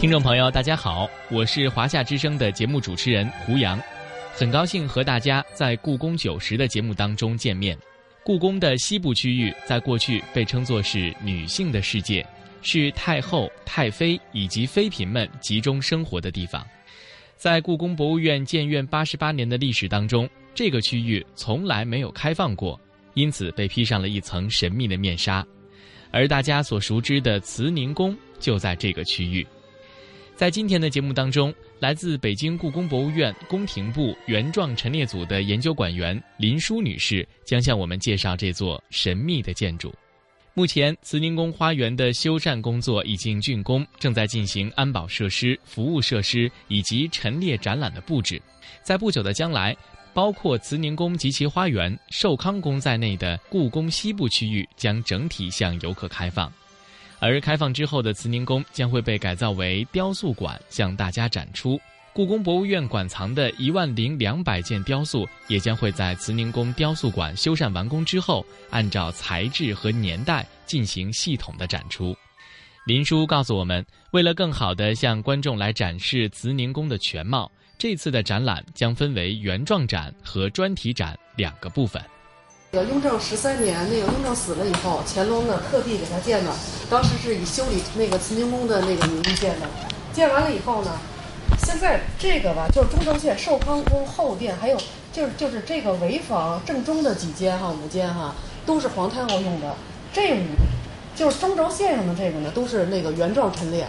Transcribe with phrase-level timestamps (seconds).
[0.00, 3.78] 听众朋友，大家好，我是华夏之声的节目主持人胡杨，
[4.32, 7.76] 很高兴和大家在《故宫九十》的节目当中见面。
[8.24, 12.26] 故宫的西部区域在过去被称作是女性的世界，
[12.62, 16.66] 是太后、太妃以及妃嫔们集中生活的地方。
[17.36, 22.80] 在故宫博物院建院八十八年的历史当中，这个区域从来没有开放过，
[23.12, 25.46] 因此被披上了一层神秘的面纱。
[26.10, 29.46] 而大家所熟知的慈宁宫就在这个区域。
[30.40, 39.94] 在今天的节目当中，来自北京故宫博物院宫廷部原状陈列组的研究馆员林淑女士将向我们介绍这座神秘的建筑。
[40.54, 48.40] 目前，慈宁宫花园的修缮工作已经竣工，正在进行安保设施、服务设施以及陈列展览的布置。
[48.82, 49.76] 在不久的将来，
[50.14, 56.50] 包括慈宁宫及其花园、寿康宫在内的故宫西部区域将整体向游客开放，
[57.20, 61.80] 而开放之后的慈宁宫将会被改造为雕塑馆，向大家展出。
[62.12, 72.16] 故宫博物院馆藏的一万零两百件雕塑，也将会在慈宁宫雕塑馆修缮完工之后，按照材质和年代进行系统的展出。
[72.84, 77.50] 林叔告诉我们，为了更好地向观众来展示慈宁宫的全貌。
[77.78, 82.02] 这次的展览将分为原状展和专题展两个部分。
[82.72, 86.52] 这个雍正十三年，那个雍正死了以后，乾隆呢特地给他建的，
[86.88, 89.66] 当时是以修理那个慈宁宫的那个名义建的。
[90.12, 90.92] 建完了以后呢，
[91.64, 94.78] 现在这个吧，就是中轴线寿康宫后殿，还有
[95.12, 99.74] 就是就是这个潍坊正中的几间哈，五间哈，都是皇太后用的。
[100.12, 100.44] 这五
[101.16, 103.84] 就是中轴线上的这个呢，都是那个原状陈列。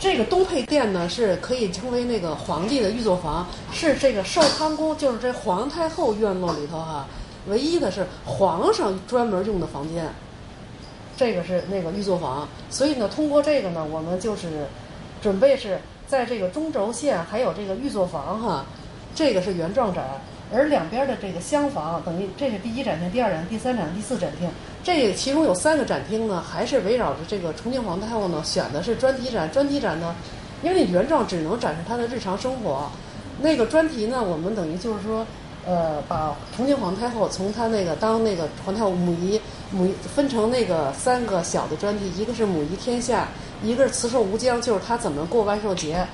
[0.00, 7.06] 这个东配殿呢，是可以称为那个皇帝的御座房，是这个寿康宫，就是这皇太后院落里头哈，
[7.46, 10.08] 唯一的是皇上专门用的房间。
[11.16, 14.66] 这个是那个御座房，所以呢，通过这个呢，我们就是
[15.20, 18.64] 准备是在这个中轴线还有这个御座房哈，
[19.14, 20.04] 这个是原状展。
[20.54, 24.50] 而两边的这个厢房，等于这是第一展厅、第二展厅、第三展厅、第四展厅。
[24.84, 29.50] 这其中有三个展厅呢，还是围绕着这个重庆皇太后呢，选的是专题展。
[29.50, 30.14] 专题展呢，
[30.62, 32.90] 因为原状只能展示她的日常生活，
[33.40, 35.26] 那个专题呢，我们等于就是说，
[35.66, 39.40] 呃，把重庆皇太后从她那个当那个皇太后母仪
[39.70, 43.28] 母仪分成那个三个小的专题，一个是母仪天下，
[43.62, 46.06] 一个是慈寿无疆，就是她怎么过万寿节。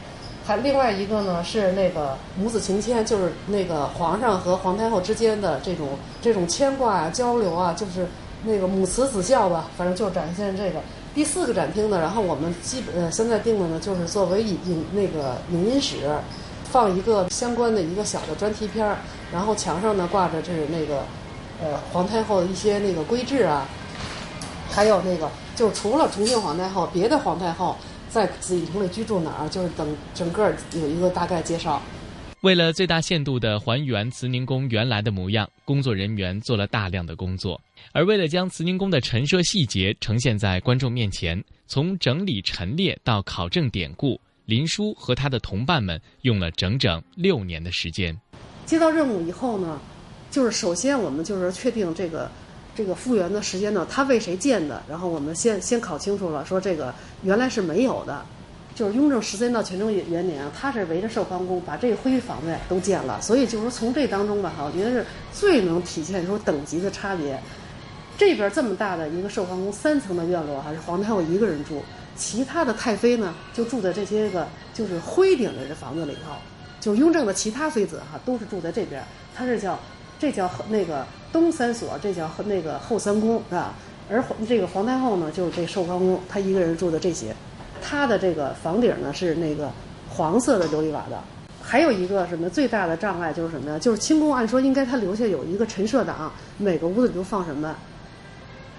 [0.45, 5.89] 还另外一个呢是那个母子情牵，就是那个皇上和皇太后之间的这种
[6.23, 8.07] 这种牵挂啊、交流啊，就是
[8.45, 10.81] 那个母慈子孝吧，反正就展现这个。
[11.15, 15.97] 第四个展厅呢，然后我们基本呃现在定的呢，就是作为影影那个影音室，
[16.71, 18.99] 放一个相关的一个小的专题片儿，
[19.33, 21.05] 然后墙上呢挂着这那个
[21.63, 23.67] 呃皇太后的一些那个规制啊，
[24.71, 27.77] 还有那个就除了重庆皇太后，别的皇太后。
[28.11, 29.49] 在紫禁城里居住哪儿？
[29.51, 31.79] 就是等整个有一个大概介绍。
[32.41, 37.61] 为了最大限度地还原慈宁宫原来的模样，工作人员做了大量的工作。
[37.93, 48.19] 而为了将慈宁宫的陈设细节呈现在观众面前，从整理陈列到考证典故，林殊和他的同伴们用了整整六年的时间。
[48.65, 49.79] 接到任务以后呢，
[50.31, 52.31] 就是首先我们就是确定这个。
[52.75, 53.85] 这个复原的时间呢？
[53.91, 54.81] 他为谁建的？
[54.89, 56.95] 然后我们先先考清楚了，说这个
[57.25, 58.25] 原来是没有的，
[58.73, 67.43] 就是雍正十三到乾隆元年，他是围着寿康宫把这个徽房子都建了，所以就是说从这当中吧，哈，我觉得是最能体现出等级的差别。
[68.17, 71.83] 这边这么大的一个寿康宫三层的院落，还是皇太后一个人住，
[72.19, 76.33] 其他的太妃呢就住在这些个就是灰顶的这房子里头，
[76.81, 79.03] 就雍正的其他妃子哈都是住在这边，
[79.35, 79.79] 他是叫。
[80.21, 83.73] 这叫那个东三所，这叫那个后三宫，是吧？
[84.11, 87.33] 而这个皇太后呢，就是这寿康宫，她一个人住的这些。
[87.81, 89.71] 她的这个房顶呢是那个
[90.09, 91.23] 黄色的琉璃瓦的。
[91.63, 93.79] 还有一个什么最大的障碍就是什么呀？
[93.79, 97.77] 就是清宫按说应该他留下有一个陈设档，每个屋子里都放什么？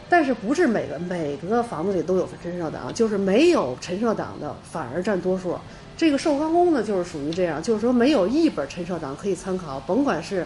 [0.09, 2.93] 但是不是每个每个房子里都有陈设档？
[2.93, 5.55] 就是没有陈设档的反而占多数。
[5.95, 10.45] 这个寿康宫呢就是属于这样，就是说没有一本陈设档可以参考，甭管是。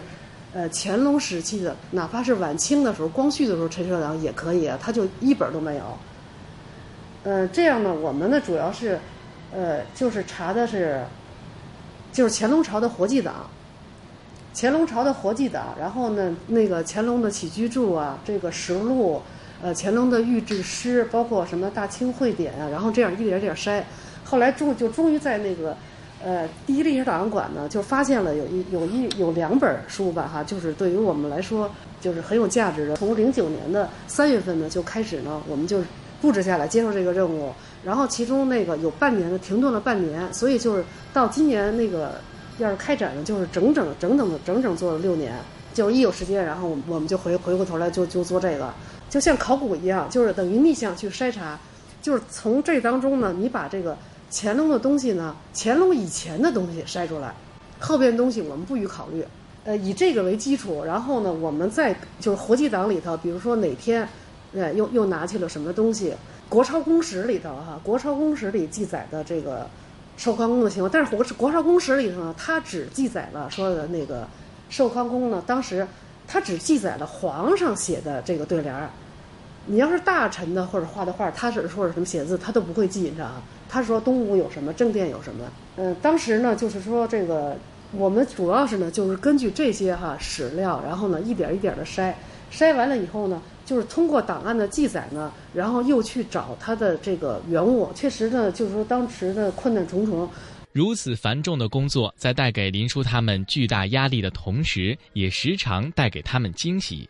[0.56, 5.82] 呃，乾隆时期的，哪怕是晚清的时候，光绪的时候，陈设档也可以啊，他就一本都没有。
[7.24, 8.96] 呃，这样呢，我们呢主要是，
[9.52, 11.04] 呃，就是查的是，
[12.12, 13.50] 就是乾隆朝的活计档，
[14.54, 19.20] 乾隆朝的活计档，然后呢，那个乾隆的起居注啊，这个实录，
[19.62, 23.82] 呃，乾隆的御制诗，包括什么大清会典啊，然后这样一点点筛，
[24.24, 25.76] 后来终就终于在那个。
[26.22, 31.70] 呃，第一历史档案馆呢，就发现了有一有一有两本书吧，哈，就是对于我们来说
[32.00, 32.96] 就是很有价值的。
[32.96, 35.82] 从零九年的三月份呢就开始呢，我们就
[36.22, 37.52] 布置下来接受这个任务，
[37.84, 42.14] 然后其中那个有半年的停顿了半年，所以就是到今年那个
[42.56, 45.34] 要是开展呢，就是整整整整的整整做了六年，
[45.74, 48.72] 就是一有时间，然后我们我们就回回过头来就就做这个，
[49.14, 51.56] 就像考古一样，就是等于逆向去筛查，
[52.02, 53.96] 就是从这当中呢，你把这个
[54.28, 57.32] 乾隆的东西呢，乾隆以前的东西筛出来，
[57.78, 59.24] 后边东西我们不予考虑。
[59.62, 64.08] 呃，以这个为基础，然后呢，我们再就是活计档里头，比如说哪天，
[64.52, 66.12] 呃，又又拿去了什么东西，
[66.48, 69.70] 国朝公史里头哈，国朝公史里记载的这个
[70.16, 74.26] 寿康宫的情况，但是国国朝公史里头呢，它只记载了说的那个
[74.68, 75.86] 寿康宫呢，当时
[76.26, 78.90] 它只记载了皇上写的这个对联儿，
[79.66, 83.30] 你要是大臣的或者画的画，他是或者什么写字，他都不会记，你知道？
[83.68, 85.44] 他说东吴有什么，正殿有什么，
[85.76, 87.56] 嗯，当时呢，就是说这个。
[87.96, 92.12] 我们主要是呢，就是根据这些哈史料，然后呢一点一点的筛，
[92.50, 97.88] 筛完了以后呢，就是通过档案的记载呢，然后又去找他的这个原物。
[97.94, 100.28] 确实呢，就是说当时的困难重重。
[100.72, 107.08] 如此繁重的工作，在带给林叔他们巨大压力的同时，也时常带给他们惊喜。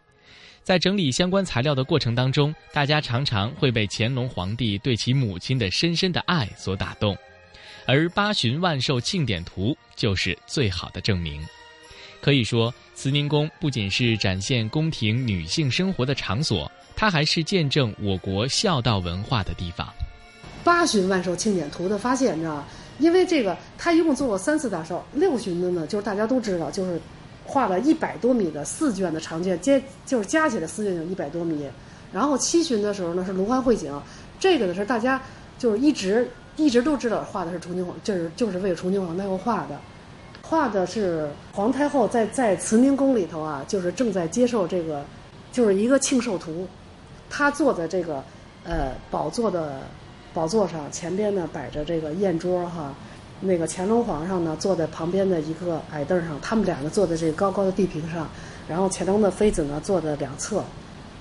[0.64, 7.14] 在整理相关材料的过程当中，大家常常会被乾隆皇帝对其母亲的深深的爱所打动。
[7.86, 11.38] 而八旬万寿庆典图就是最好的证明。
[12.22, 19.86] 可以说，慈宁宫不仅是展现宫廷女性生活的场所，它还是见证我国孝道文化的地方。
[20.64, 22.66] 八旬万寿庆典图的发现，你知道
[22.98, 25.04] 因为这个，他一共做过三次大寿。
[25.12, 26.98] 六旬的呢，就是大家都知道，就是
[27.44, 31.68] 画了一百多米的四卷的长卷，接就是加起来四卷有一百多米。
[32.12, 33.92] 然后七旬的时候呢，是龙欢会景，
[34.38, 35.20] 这个呢是大家
[35.58, 36.28] 就是一直。
[36.56, 39.76] 一直都知道画的是崇宁皇，就是就是为崇宁皇太后画的，
[40.40, 45.04] 画的是皇太后在在慈宁宫里头啊，就是正在接受这个，
[45.50, 46.64] 就是一个庆寿图，
[47.28, 48.22] 她坐在这个
[48.62, 49.80] 呃宝座的
[50.32, 52.94] 宝座上，前边呢摆着这个宴桌哈，
[53.40, 58.28] 那个乾隆皇上呢坐在旁边的一个矮凳上，他们两个坐在这个高高的地平上，
[58.68, 60.64] 然后乾隆的妃子呢坐在两侧。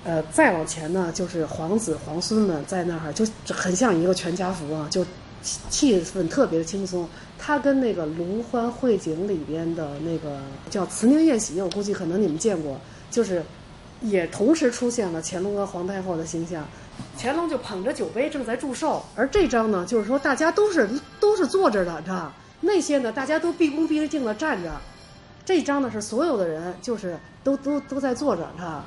[0.04, 3.24] 呃，再往前呢，就是皇子皇孙们在那儿，就
[3.54, 5.02] 很像一个全家福啊，就
[5.42, 7.08] 气气氛特别的轻松。
[7.38, 12.78] 他跟那个《龙欢会景》里边的那个叫慈宁宴喜，我估计可能你们见过，
[13.10, 13.42] 就是
[14.02, 16.66] 也同时出现了乾隆和皇太后的形象。
[17.18, 20.88] 乾隆就捧着酒杯正在祝寿，而这张呢，就是说大家都是
[21.20, 24.70] 都是坐着的，知道那些呢，大家都毕恭毕敬的站着。
[25.44, 28.84] 这张呢，是所有的人就是都都都在坐着，知道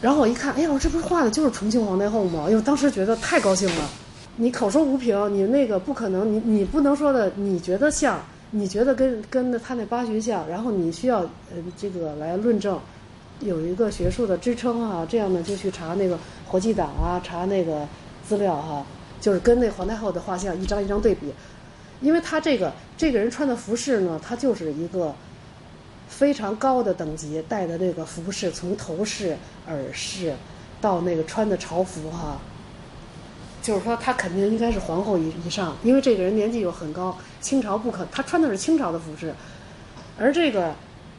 [0.00, 2.44] 然后我一看，哎呀，我这不是画的就是重庆皇太后吗？
[2.46, 3.90] 哎呦，当时觉得太高兴了。
[4.36, 8.20] 你口说无凭，你那个不可能，你你不能说的，你觉得像，
[8.52, 12.78] 你觉得跟跟他那八旬像，然后你需要呃这个来论证，
[13.40, 17.86] 有一个学术的支撑啊，这样呢就去查那个活计档啊，查那个
[18.26, 18.84] 资料哈，
[19.20, 21.32] 就是跟那皇太后的画像一张一张对比，
[22.00, 25.14] 因为他这个这个人穿的服饰呢，他就是一个。
[26.10, 29.36] 非常高的等级，戴的那个服饰，从头饰、
[29.66, 30.32] 耳饰，
[30.80, 32.40] 到那个穿的朝服哈，
[33.60, 39.34] 就是说他肯定应该是皇后以以上，因为这个人年纪又很高，清朝不可，他穿的是清朝的服饰，
[40.18, 40.74] 而这个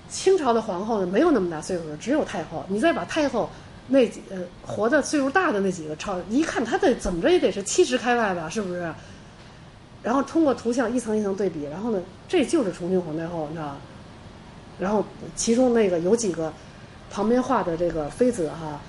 [0.10, 2.66] 清朝的皇后呢，没有那么大岁数，只有太后。
[2.68, 3.50] 你再把太后
[3.88, 8.94] 那几呃活的岁数大的那几个朝，一看她得怎么着也得是七十开外吧，是不是？
[10.02, 13.76] 然后通过图像一层一层对比，然后呢，这就是重庆皇太后，你知道。
[14.80, 15.04] 然后
[15.36, 16.54] 其中那个有几个
[17.12, 18.80] 旁边画的这个妃子哈，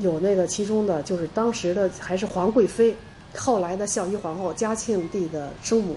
[0.00, 2.96] 有那个其中的就是当时的还是皇贵妃，
[3.36, 5.96] 后来的孝仪皇后嘉庆帝的生母。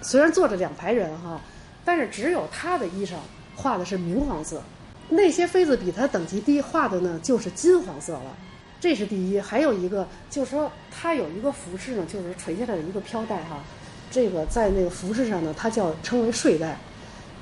[0.00, 1.38] 虽然坐着两排人哈，
[1.84, 3.16] 但是只有她的衣裳
[3.56, 4.62] 画的是明黄色，
[5.08, 8.36] 那些妃子比她等级低，画的呢就是金黄色了。
[8.78, 9.40] 这是第一。
[9.40, 13.64] 还有一个就是说，她有一个服饰呢，就是垂下来的一个飘带哈，
[14.10, 16.78] 这个在那个服饰上呢，它叫称为睡带。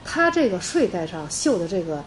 [0.04, 2.04] 它这个睡袋上绣的这个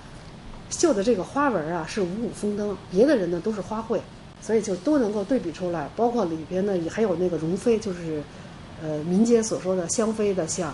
[0.69, 3.99] 绣的这个花纹啊，是五五风灯，别的人呢都是花卉，
[4.39, 5.89] 所以就都能够对比出来。
[5.95, 8.23] 包括里边呢也还有那个容妃，就是
[8.81, 10.73] 呃民间所说的香妃的像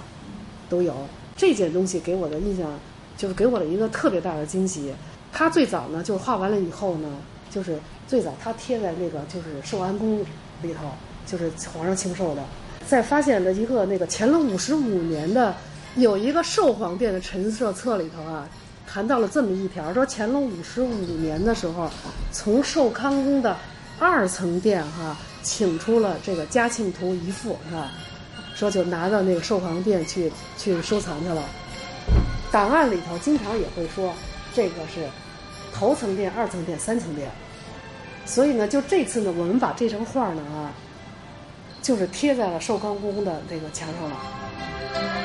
[0.70, 0.94] 都有。
[1.36, 2.72] 这件东西给我的印象
[3.18, 4.94] 就是给我了一个特别大的惊喜。
[5.32, 7.10] 他最早呢就是画完了以后呢，
[7.50, 7.78] 就是
[8.08, 10.26] 最早他贴在那个就是寿安宫
[10.62, 10.92] 里头，
[11.26, 12.44] 就是皇上庆寿的。
[12.88, 15.54] 在发现了一个那个乾隆五十五年的。
[15.96, 18.50] 有一个寿皇殿的陈设册里头啊，
[18.88, 20.92] 谈到了这么一条，说乾隆五十五
[21.22, 21.88] 年的时候，
[22.32, 23.56] 从寿康宫的
[24.00, 27.92] 二层殿哈，请出了这个嘉庆图一幅，是吧？
[28.56, 31.44] 说就拿到那个寿皇殿去去收藏去了。
[32.54, 34.14] 档案里头经常也会说，
[34.54, 35.10] 这个是
[35.74, 37.28] 头层殿、二层殿、三层殿。
[38.28, 40.70] 所以呢，就这次呢，我们把这张画呢啊，
[41.82, 45.23] 就是贴在了寿康宫的这个墙上了。